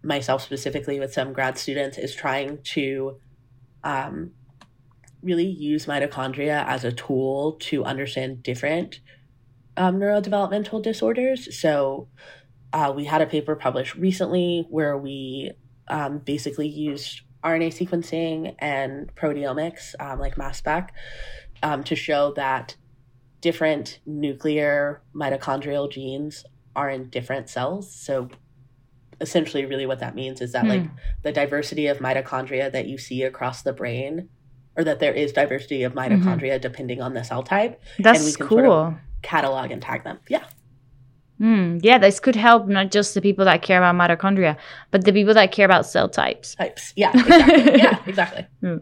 [0.02, 3.18] myself specifically with some grad students, is trying to
[3.84, 4.32] um,
[5.22, 9.00] really use mitochondria as a tool to understand different
[9.78, 11.58] um, neurodevelopmental disorders.
[11.58, 12.08] So
[12.72, 15.52] uh, we had a paper published recently where we
[15.88, 20.94] um, basically used RNA sequencing and proteomics, um, like mass spec,
[21.62, 22.76] um, to show that
[23.40, 26.44] different nuclear mitochondrial genes
[26.76, 27.92] are in different cells.
[27.94, 28.28] So
[29.20, 30.96] essentially, really, what that means is that, like, Hmm.
[31.22, 34.28] the diversity of mitochondria that you see across the brain,
[34.76, 38.46] or that there is diversity of mitochondria depending on the cell type, That's we can
[38.46, 38.58] cool.
[38.58, 40.18] sort of- catalog and tag them.
[40.28, 40.44] Yeah.
[41.42, 44.56] Mm, yeah, this could help not just the people that care about mitochondria,
[44.92, 46.54] but the people that care about cell types.
[46.54, 46.92] types.
[46.94, 47.64] Yeah, exactly.
[47.78, 48.46] yeah, exactly.
[48.60, 48.76] Hmm.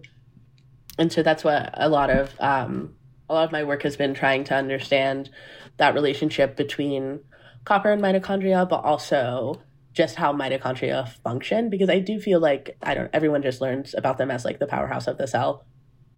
[0.99, 2.94] And so that's what a lot of um,
[3.31, 5.31] a lot of my work has been trying to understand
[5.79, 7.20] that relationship between
[7.64, 9.62] copper and mitochondria, but also
[9.94, 11.70] just how mitochondria function.
[11.70, 13.09] Because I do feel like I don't.
[13.14, 15.64] Everyone just learns about them as like the powerhouse of the cell,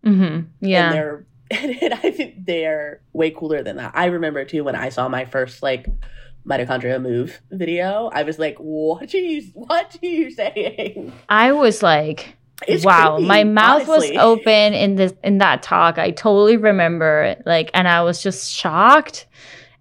[0.02, 3.92] hmm and they're and I think they're way cooler than that.
[3.94, 5.86] I remember too when I saw my first like
[6.46, 8.10] mitochondria move video.
[8.12, 9.42] I was like, "What are you?
[9.54, 14.16] What are you saying?" I was like, It's wow, creepy, my mouth honestly.
[14.16, 15.98] was open in this in that talk.
[15.98, 17.42] I totally remember it.
[17.46, 19.26] Like, and I was just shocked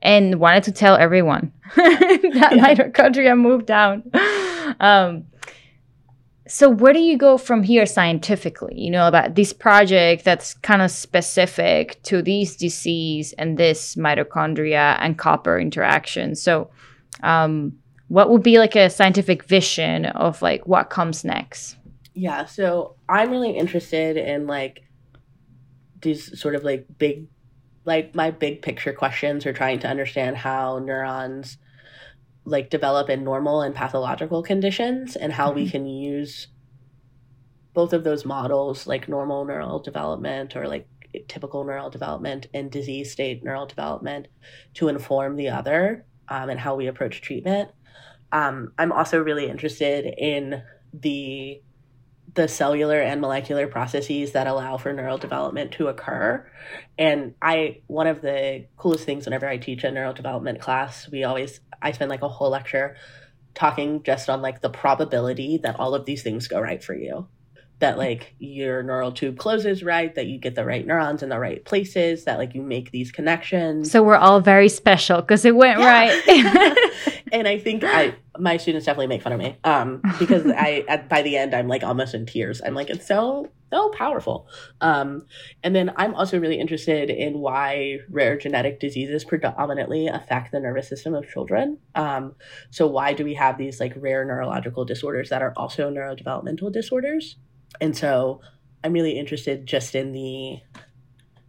[0.02, 2.74] and wanted to tell everyone that Yeah.
[2.76, 4.04] mitochondria moved down.
[4.80, 5.26] Um,
[6.52, 8.76] so where do you go from here scientifically?
[8.78, 14.98] You know about this project that's kind of specific to these disease and this mitochondria
[15.00, 16.36] and copper interaction.
[16.36, 16.70] So,
[17.24, 17.72] um,
[18.10, 21.78] what would be like a scientific vision of like what comes next?
[22.14, 24.84] Yeah, so I'm really interested in like
[26.02, 27.28] these sort of like big
[27.86, 31.58] like my big picture questions are trying to understand how neurons
[32.46, 36.48] like develop in normal and pathological conditions and how we can use
[37.74, 40.88] both of those models like normal neural development or like
[41.28, 44.28] typical neural development and disease state neural development
[44.74, 47.70] to inform the other um, and how we approach treatment.
[48.32, 51.62] Um, i'm also really interested in the
[52.34, 56.50] the cellular and molecular processes that allow for neural development to occur.
[56.98, 61.24] And I, one of the coolest things whenever I teach a neural development class, we
[61.24, 62.96] always, I spend like a whole lecture
[63.54, 67.28] talking just on like the probability that all of these things go right for you.
[67.82, 71.40] That like your neural tube closes right, that you get the right neurons in the
[71.40, 73.92] right places, that like you make these connections.
[73.92, 75.86] So we're all very special because it went Yeah.
[75.86, 76.78] right.
[77.32, 81.10] and I think I my students definitely make fun of me um, because I at,
[81.10, 82.62] by the end I'm like almost in tears.
[82.64, 84.48] I'm like it's so oh, powerful.
[84.82, 85.26] Um,
[85.64, 90.90] and then I'm also really interested in why rare genetic diseases predominantly affect the nervous
[90.90, 91.78] system of children.
[91.96, 92.36] Um,
[92.70, 97.38] so why do we have these like rare neurological disorders that are also neurodevelopmental disorders?
[97.80, 98.42] And so
[98.84, 100.60] I'm really interested just in the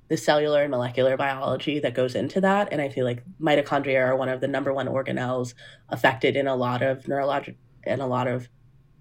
[0.08, 2.68] the cellular and molecular biology that goes into that.
[2.70, 5.54] And I feel like mitochondria are one of the number one organelles
[5.88, 7.54] affected in a lot of neurologic
[7.84, 8.50] and a lot of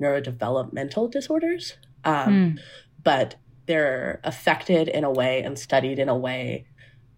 [0.01, 1.75] neurodevelopmental disorders.
[2.05, 2.59] Um, mm.
[3.03, 6.65] But they're affected in a way and studied in a way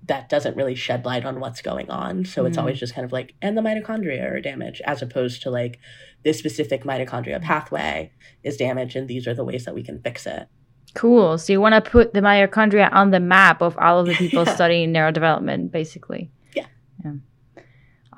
[0.08, 2.26] that doesn't really shed light on what's going on.
[2.26, 2.48] So mm.
[2.48, 5.80] it's always just kind of like, and the mitochondria are damaged, as opposed to like
[6.24, 8.12] this specific mitochondria pathway
[8.44, 10.48] is damaged, and these are the ways that we can fix it.
[10.94, 11.38] Cool.
[11.38, 14.44] So you want to put the mitochondria on the map of all of the people
[14.46, 14.54] yeah.
[14.56, 16.32] studying neurodevelopment, basically.
[16.54, 16.68] Yeah.
[17.04, 17.14] yeah.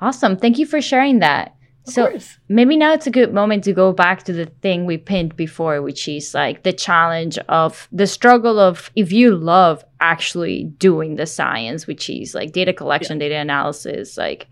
[0.00, 0.36] Awesome.
[0.36, 1.54] Thank you for sharing that.
[1.86, 2.38] Of so course.
[2.48, 5.82] maybe now it's a good moment to go back to the thing we pinned before,
[5.82, 11.26] which is like the challenge of the struggle of if you love actually doing the
[11.26, 13.28] science, which is like data collection, yeah.
[13.28, 14.48] data analysis, like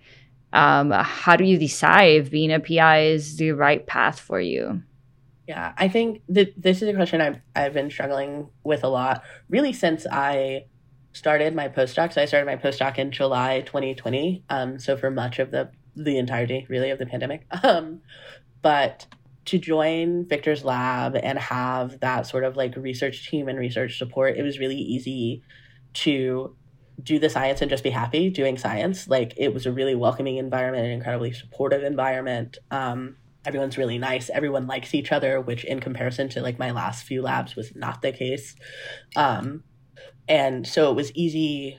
[0.53, 4.83] um, how do you decide if being a PI is the right path for you?
[5.49, 9.25] Yeah, I think that this is a question I've I've been struggling with a lot,
[9.49, 10.67] really since I
[11.13, 12.13] started my postdoc.
[12.13, 14.45] So I started my postdoc in July 2020.
[14.49, 17.47] Um, so for much of the the entirety, really, of the pandemic.
[17.63, 18.01] Um,
[18.63, 19.07] but
[19.47, 24.37] to join Victor's lab and have that sort of like research team and research support,
[24.37, 25.43] it was really easy
[25.95, 26.57] to
[27.03, 29.07] do the science and just be happy doing science.
[29.07, 32.59] Like it was a really welcoming environment, an incredibly supportive environment.
[32.71, 37.05] Um, everyone's really nice everyone likes each other which in comparison to like my last
[37.05, 38.57] few labs was not the case
[39.17, 39.63] um
[40.29, 41.79] and so it was easy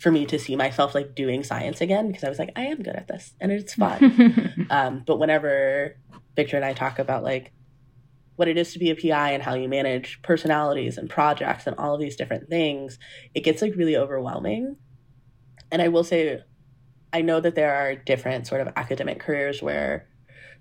[0.00, 2.82] for me to see myself like doing science again because i was like i am
[2.82, 4.66] good at this and it's fun.
[4.70, 5.96] Um but whenever
[6.34, 7.52] victor and i talk about like
[8.36, 11.76] what it is to be a pi and how you manage personalities and projects and
[11.76, 12.98] all of these different things
[13.34, 14.76] it gets like really overwhelming.
[15.70, 16.40] And i will say
[17.12, 20.09] i know that there are different sort of academic careers where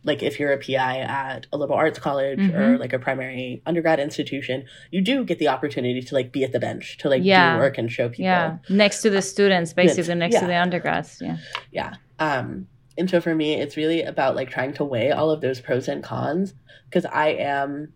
[0.03, 2.55] like if you're a PI at a liberal arts college mm-hmm.
[2.55, 6.51] or like a primary undergrad institution, you do get the opportunity to like be at
[6.51, 7.55] the bench to like yeah.
[7.55, 8.25] do work and show people.
[8.25, 10.39] Yeah, next to the students, basically next yeah.
[10.41, 11.21] to the undergrads.
[11.21, 11.38] Yeah,
[11.71, 11.95] yeah.
[12.17, 15.59] Um, and so for me, it's really about like trying to weigh all of those
[15.59, 16.53] pros and cons
[16.85, 17.93] because I am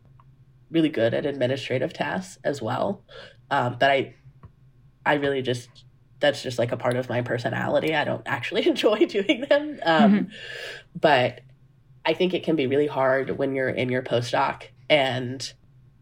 [0.71, 3.03] really good at administrative tasks as well,
[3.49, 4.15] um, but I,
[5.05, 5.69] I really just
[6.19, 7.93] that's just like a part of my personality.
[7.93, 9.79] I don't actually enjoy doing them.
[9.83, 10.31] Um, mm-hmm.
[10.99, 11.41] But
[12.05, 15.53] I think it can be really hard when you're in your postdoc and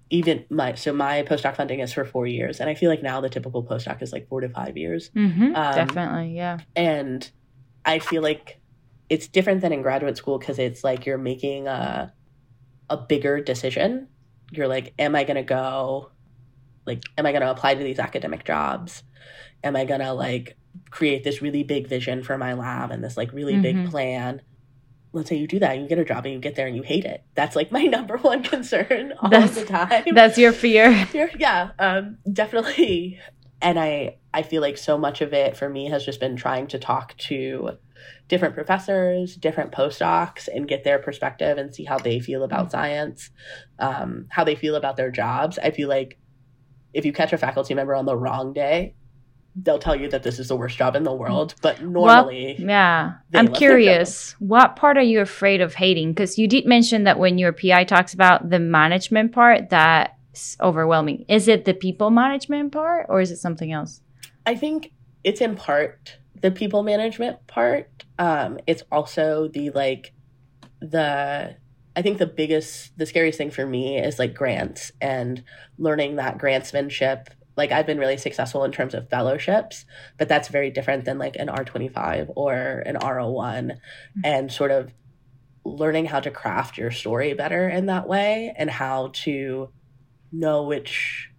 [0.10, 3.22] even my so my postdoc funding is for four years and i feel like now
[3.22, 5.10] the typical postdoc is like four to five years.
[5.16, 6.60] Mm-hmm, um, definitely yeah.
[6.76, 7.32] and
[7.86, 8.60] i feel like
[9.10, 12.14] it's different than in graduate school because it's like you're making a
[12.90, 14.08] a bigger decision.
[14.52, 16.12] You're like am i going to go
[16.86, 19.04] like am i going to apply to these academic jobs?
[19.64, 20.58] Am i going to like
[20.90, 23.84] create this really big vision for my lab and this like really mm-hmm.
[23.84, 24.42] big plan
[25.14, 26.84] let's say you do that, you get a job and you get there and you
[26.84, 27.24] hate it.
[27.36, 30.04] That's like my number one concern all that's, the time.
[30.14, 31.08] That's your fear.
[31.38, 33.20] yeah, um, definitely.
[33.62, 36.68] And I, I feel like so much of it for me has just been trying
[36.68, 37.78] to talk to
[38.28, 42.72] different professors, different postdocs, and get their perspective and see how they feel about mm-hmm.
[42.72, 43.30] science,
[43.78, 45.60] um, how they feel about their jobs.
[45.60, 46.18] I feel like
[46.94, 48.96] if you catch a faculty member on the wrong day,
[49.56, 52.68] they'll tell you that this is the worst job in the world but normally well,
[52.70, 54.34] yeah i'm curious.
[54.40, 56.12] what part are you afraid of hating?
[56.12, 61.26] Because you did mention that when your pi talks about the management part that's overwhelming.
[61.28, 64.02] Is it the people management part or is it something else?
[64.46, 64.92] I think
[65.24, 68.06] it's in part the people management part.
[68.20, 70.14] Um it's also the like
[70.80, 71.56] the
[71.96, 75.44] I think the biggest, the scariest thing for me is like grants and
[75.78, 79.86] learning that grantsmanship like I've been really successful in terms of fellowships,
[80.18, 84.22] but that's very different than like an R25 or an R01 mm-hmm.
[84.24, 84.94] and sort of
[85.64, 89.70] learning how to craft your story better in that way and how to
[90.32, 91.30] know which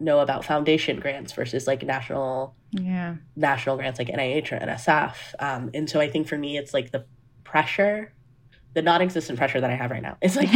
[0.00, 5.70] know about foundation grants versus like national yeah national grants like NIH or NSF um,
[5.72, 7.06] and so I think for me it's like the
[7.44, 8.12] pressure
[8.74, 10.18] the non-existent pressure that I have right now.
[10.20, 10.48] It's like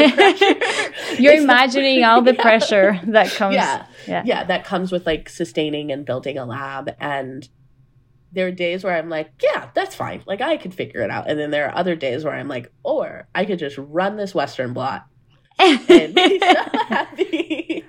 [1.19, 2.43] you're it's imagining all the yeah.
[2.43, 3.55] pressure that comes.
[3.55, 6.95] Yeah, yeah, yeah, that comes with like sustaining and building a lab.
[7.01, 7.49] And
[8.33, 10.23] there are days where I'm like, yeah, that's fine.
[10.27, 11.31] Like I could figure it out.
[11.31, 14.35] And then there are other days where I'm like, or I could just run this
[14.35, 15.07] Western blot
[15.59, 16.47] and be so
[16.89, 17.85] happy.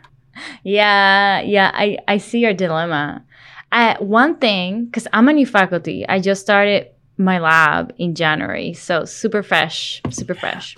[0.63, 3.25] Yeah, yeah, I I see your dilemma.
[3.71, 8.73] Uh, one thing, because I'm a new faculty, I just started my lab in January.
[8.73, 10.77] So super fresh, super fresh.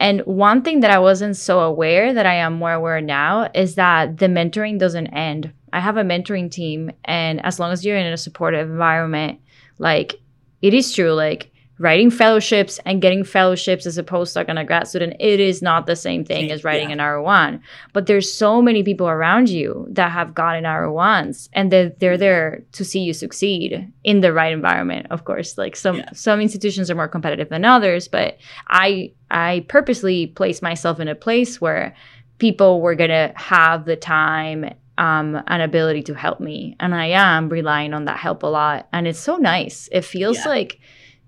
[0.00, 3.74] And one thing that I wasn't so aware that I am more aware now is
[3.74, 5.52] that the mentoring doesn't end.
[5.74, 9.40] I have a mentoring team, and as long as you're in a supportive environment,
[9.78, 10.14] like
[10.62, 11.49] it is true, like
[11.80, 15.86] writing fellowships and getting fellowships as a postdoc and a grad student, it is not
[15.86, 16.92] the same thing as writing yeah.
[16.92, 17.60] an R1.
[17.94, 22.62] But there's so many people around you that have gotten R1s and they're, they're there
[22.72, 25.56] to see you succeed in the right environment, of course.
[25.56, 26.12] Like some yeah.
[26.12, 28.36] some institutions are more competitive than others, but
[28.68, 31.96] I I purposely placed myself in a place where
[32.36, 36.76] people were gonna have the time um, an ability to help me.
[36.78, 38.86] And I am relying on that help a lot.
[38.92, 39.88] And it's so nice.
[39.90, 40.48] It feels yeah.
[40.48, 40.80] like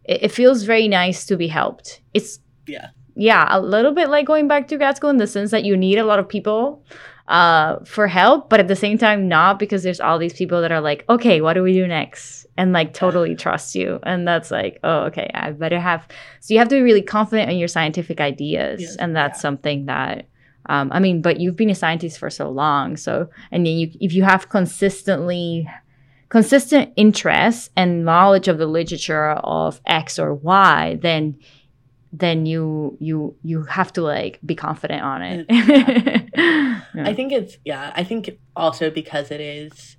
[0.04, 2.00] it, it feels very nice to be helped.
[2.14, 2.88] It's yeah.
[3.14, 5.76] Yeah, a little bit like going back to grad school in the sense that you
[5.76, 6.82] need a lot of people
[7.28, 10.72] uh, for help, but at the same time, not because there's all these people that
[10.72, 12.46] are like, okay, what do we do next?
[12.56, 13.98] And like totally trust you.
[14.02, 16.08] And that's like, oh, okay, I better have.
[16.40, 18.80] So you have to be really confident in your scientific ideas.
[18.80, 19.42] Yes, and that's yeah.
[19.42, 20.28] something that,
[20.66, 22.96] um, I mean, but you've been a scientist for so long.
[22.96, 25.68] So, and then you, if you have consistently
[26.32, 31.38] consistent interest and knowledge of the literature of X or Y, then
[32.10, 35.46] then you you you have to like be confident on it.
[35.46, 36.32] Mm.
[36.94, 37.08] yeah.
[37.08, 39.98] I think it's yeah, I think also because it is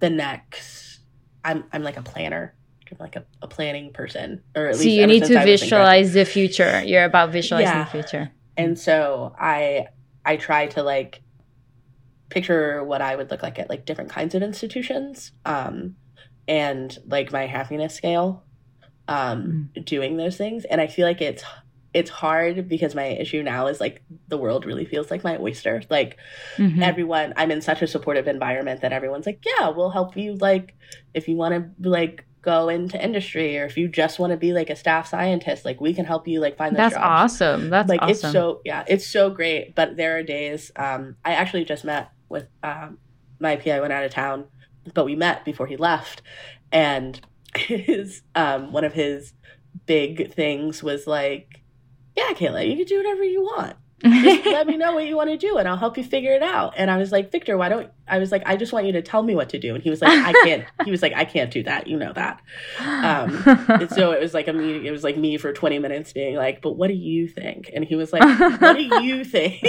[0.00, 0.98] the next
[1.44, 2.56] I'm I'm like a planner.
[2.90, 4.42] I'm like a, a planning person.
[4.56, 6.82] Or at so least you need to visualize the future.
[6.84, 7.84] You're about visualizing yeah.
[7.84, 8.32] the future.
[8.56, 9.86] And so I
[10.24, 11.22] I try to like
[12.28, 15.96] picture what I would look like at like different kinds of institutions um,
[16.46, 18.44] and like my happiness scale
[19.08, 19.84] um, mm.
[19.84, 20.64] doing those things.
[20.64, 21.42] And I feel like it's
[21.94, 25.82] it's hard because my issue now is like the world really feels like my oyster.
[25.88, 26.18] Like
[26.56, 26.82] mm-hmm.
[26.82, 30.34] everyone, I'm in such a supportive environment that everyone's like, yeah, we'll help you.
[30.34, 30.74] Like
[31.14, 34.52] if you want to like go into industry or if you just want to be
[34.52, 37.34] like a staff scientist, like we can help you like find That's jobs.
[37.34, 37.70] awesome.
[37.70, 38.10] That's like awesome.
[38.10, 39.74] it's so yeah, it's so great.
[39.74, 40.70] But there are days.
[40.76, 42.98] Um, I actually just met with um,
[43.40, 44.46] my PI went out of town,
[44.94, 46.22] but we met before he left,
[46.72, 47.20] and
[47.54, 49.32] his um, one of his
[49.86, 51.62] big things was like,
[52.16, 55.30] "Yeah, Kayla, you can do whatever you want." Just let me know what you want
[55.30, 56.74] to do and I'll help you figure it out.
[56.76, 59.02] And I was like, Victor, why don't I was like, I just want you to
[59.02, 59.74] tell me what to do.
[59.74, 60.64] And he was like, I can't.
[60.84, 61.86] he was like, I can't do that.
[61.86, 62.40] You know that.
[62.78, 64.86] Um, and so it was like a meeting.
[64.86, 67.70] It was like me for 20 minutes being like, but what do you think?
[67.74, 68.22] And he was like,
[68.60, 69.64] what do you think?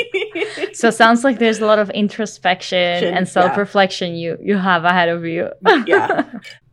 [0.73, 4.31] so it sounds like there's a lot of introspection and self reflection yeah.
[4.31, 5.49] you you have ahead of you.
[5.85, 6.29] yeah.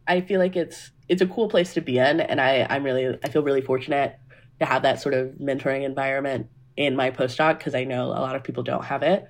[0.06, 3.18] I feel like it's it's a cool place to be in, and I I'm really
[3.24, 4.18] I feel really fortunate
[4.60, 8.36] to have that sort of mentoring environment in my postdoc because I know a lot
[8.36, 9.28] of people don't have it.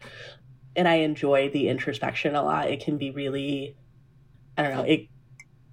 [0.75, 2.71] And I enjoy the introspection a lot.
[2.71, 3.77] It can be really
[4.59, 5.09] I don't know, it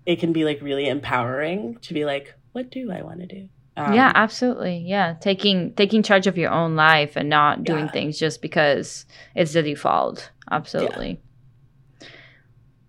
[0.05, 3.49] it can be like really empowering to be like, what do I want to do?
[3.76, 4.84] Um, yeah, absolutely.
[4.86, 7.91] Yeah, taking taking charge of your own life and not doing yeah.
[7.91, 9.05] things just because
[9.36, 10.32] it's the default.
[10.51, 11.19] Absolutely.
[12.01, 12.07] Yeah.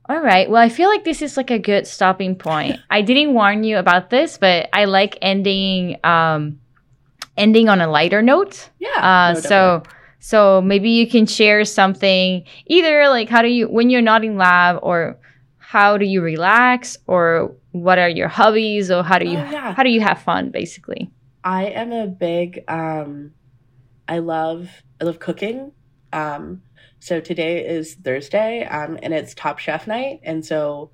[0.06, 0.50] All right.
[0.50, 2.78] Well, I feel like this is like a good stopping point.
[2.90, 6.60] I didn't warn you about this, but I like ending um
[7.36, 8.70] ending on a lighter note.
[8.78, 8.88] Yeah.
[8.96, 9.82] Uh, no, so
[10.24, 14.38] so maybe you can share something either like how do you when you're not in
[14.38, 15.18] lab or
[15.58, 19.74] how do you relax or what are your hobbies or how do you oh, yeah.
[19.74, 21.10] how do you have fun basically?
[21.42, 23.32] I am a big um
[24.08, 24.70] I love
[25.00, 25.72] I love cooking.
[26.12, 26.62] Um
[27.00, 30.90] so today is Thursday um and it's Top Chef night and so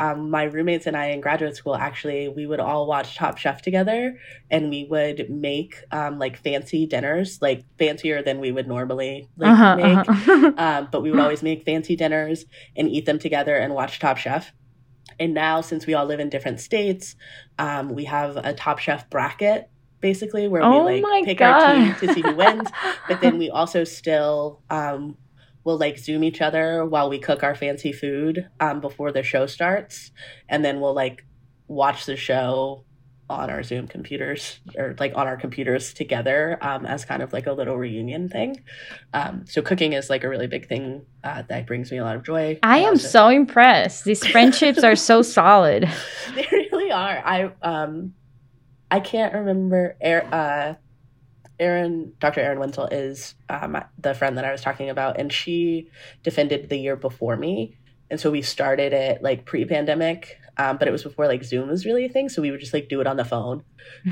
[0.00, 3.60] um, my roommates and I in graduate school actually we would all watch Top Chef
[3.60, 4.18] together,
[4.50, 9.50] and we would make um, like fancy dinners, like fancier than we would normally like
[9.52, 10.08] uh-huh, make.
[10.08, 10.52] Uh-huh.
[10.58, 14.16] um, but we would always make fancy dinners and eat them together and watch Top
[14.16, 14.52] Chef.
[15.18, 17.14] And now, since we all live in different states,
[17.58, 19.68] um, we have a Top Chef bracket
[20.00, 21.62] basically where oh we like pick God.
[21.62, 22.70] our team to see who wins.
[23.06, 25.14] but then we also still um,
[25.64, 29.46] we'll like zoom each other while we cook our fancy food um, before the show
[29.46, 30.10] starts.
[30.48, 31.24] And then we'll like
[31.68, 32.84] watch the show
[33.28, 37.46] on our zoom computers or like on our computers together um, as kind of like
[37.46, 38.56] a little reunion thing.
[39.14, 42.16] Um, so cooking is like a really big thing uh, that brings me a lot
[42.16, 42.58] of joy.
[42.64, 44.04] I am also- so impressed.
[44.04, 45.88] These friendships are so solid.
[46.34, 47.22] They really are.
[47.24, 48.14] I um
[48.92, 49.94] i can't remember
[50.32, 50.74] uh
[51.60, 52.40] Erin, Dr.
[52.40, 55.90] Erin Wenzel is um, the friend that I was talking about, and she
[56.22, 57.76] defended the year before me.
[58.10, 61.68] And so we started it like pre pandemic, um, but it was before like Zoom
[61.68, 62.28] was really a thing.
[62.28, 63.62] So we would just like do it on the phone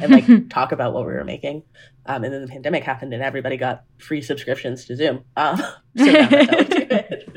[0.01, 1.64] and like talk about what we were making.
[2.07, 5.24] Um, and then the pandemic happened and everybody got free subscriptions to Zoom.
[5.36, 7.28] Um, so that's how we do it.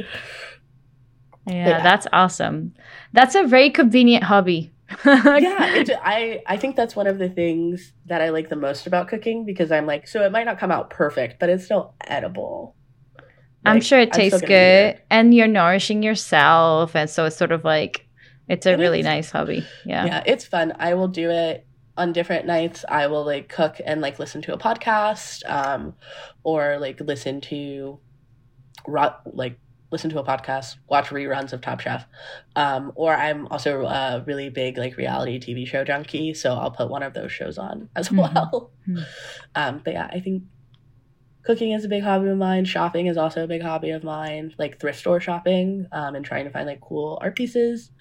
[1.48, 2.74] Yeah, yeah, that's awesome.
[3.14, 4.72] That's a very convenient hobby.
[5.06, 8.88] Yeah, it, I I think that's one of the things that I like the most
[8.88, 11.96] about cooking because I'm like, so it might not come out perfect, but it's still
[12.08, 12.76] edible.
[13.64, 15.06] I'm sure it tastes good, it.
[15.10, 18.08] and you're nourishing yourself, and so it's sort of like
[18.48, 19.66] it's a and really it's, nice hobby.
[19.86, 20.74] Yeah, yeah, it's fun.
[20.80, 21.66] I will do it
[21.98, 22.84] on different nights.
[22.90, 25.94] I will like cook and like listen to a podcast, um,
[26.44, 28.00] or like listen to,
[28.88, 29.60] like
[29.92, 32.06] listen to a podcast, watch reruns of Top Chef.
[32.56, 36.90] Um, or I'm also a really big like reality TV show junkie, so I'll put
[36.90, 38.18] one of those shows on as mm-hmm.
[38.18, 38.72] well.
[38.88, 39.04] Mm-hmm.
[39.56, 40.44] Um, but yeah, I think
[41.44, 42.66] cooking is a big hobby of mine.
[42.66, 46.46] Shopping is also a big hobby of mine, like thrift store shopping um, and trying
[46.46, 47.92] to find like cool art pieces.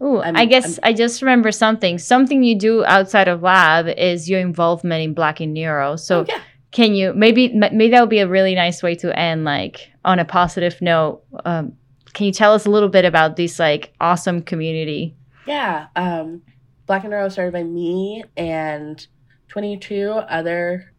[0.00, 1.98] Oh, I guess I'm, i just remember something.
[1.98, 5.96] Something you do outside of lab is your involvement in Black in Neuro.
[5.96, 9.18] So oh, yeah can you maybe maybe that would be a really nice way to
[9.18, 11.22] end like on a positive note.
[11.44, 11.72] Um,
[12.12, 15.16] can you tell us a little bit about this like awesome community?
[15.46, 16.42] Yeah um,
[16.86, 19.06] black in neuro started by me and
[19.48, 20.92] 22 other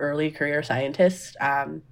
[0.00, 1.82] early career scientists um,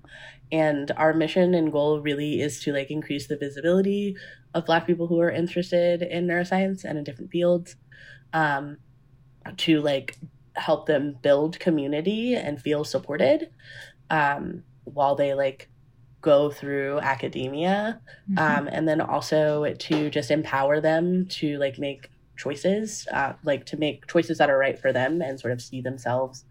[0.53, 4.17] and our mission and goal really is to like increase the visibility
[4.55, 7.77] of black people who are interested in neuroscience and in different fields
[8.33, 8.79] um,
[9.57, 10.17] to like
[10.57, 13.51] help them build community and feel supported
[14.11, 15.69] um, while they like
[16.21, 18.01] go through academia
[18.31, 18.39] mm-hmm.
[18.39, 23.77] um, and then also to just empower them to like make choices uh, like to
[23.77, 26.45] make choices that are right for them and sort of see themselves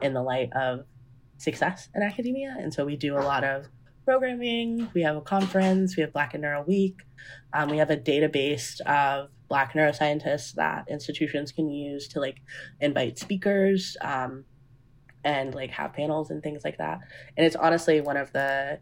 [0.00, 0.84] in the light of
[1.38, 2.56] success in academia.
[2.58, 3.66] And so we do a lot of
[4.04, 4.88] programming.
[4.94, 5.96] We have a conference.
[5.96, 7.00] We have black in neuro week.
[7.52, 12.36] Um, we have a database of black neuroscientists that institutions can use to like
[12.80, 14.44] invite speakers um,
[15.24, 17.00] and like have panels and things like that
[17.36, 18.78] and it's honestly one of the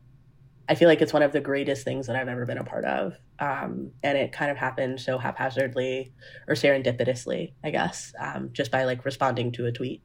[0.69, 2.85] i feel like it's one of the greatest things that i've ever been a part
[2.85, 6.13] of um, and it kind of happened so haphazardly
[6.49, 10.03] or serendipitously i guess um, just by like responding to a tweet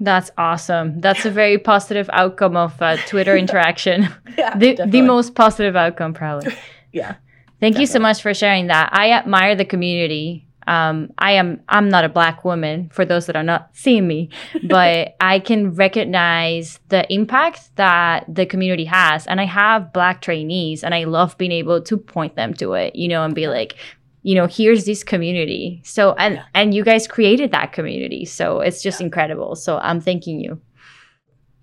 [0.00, 0.98] that's awesome.
[1.00, 4.08] That's a very positive outcome of uh, Twitter interaction.
[4.38, 6.54] yeah, the, the most positive outcome, probably.
[6.92, 7.16] yeah.
[7.60, 7.82] Thank Definitely.
[7.82, 8.88] you so much for sharing that.
[8.92, 10.46] I admire the community.
[10.66, 14.30] Um, I am I'm not a black woman for those that are not seeing me,
[14.64, 19.26] but I can recognize the impact that the community has.
[19.26, 22.96] And I have black trainees and I love being able to point them to it,
[22.96, 23.76] you know, and be like,
[24.22, 25.82] you know, here's this community.
[25.84, 26.44] So and yeah.
[26.54, 28.24] and you guys created that community.
[28.24, 29.06] So it's just yeah.
[29.06, 29.54] incredible.
[29.54, 30.62] So I'm thanking you.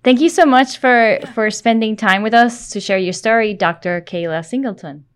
[0.04, 4.00] Thank you so much for for spending time with us to share your story, Dr.
[4.00, 5.07] Kayla Singleton.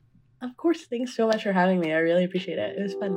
[0.42, 0.84] Of course.
[0.84, 1.92] Thanks so much for having me.
[1.92, 2.78] I really appreciate it.
[2.78, 3.16] It was fun.